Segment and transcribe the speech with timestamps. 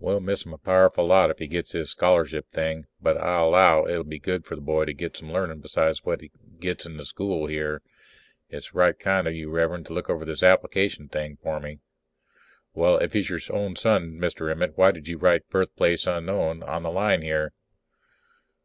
[0.00, 2.86] We'll miss him a powerful lot if he gets this scholarship thing.
[3.00, 6.20] But I 'low it'll be good for the boy to get some learnin' besides what
[6.20, 7.80] he gets in the school here.
[8.48, 11.78] It's right kind of you, Rev'rend, to look over this application thing for me.
[12.74, 14.50] _Well, if he is your own son, Mr.
[14.50, 17.52] Emmett, why did you write 'birthplace unknown' on the line here?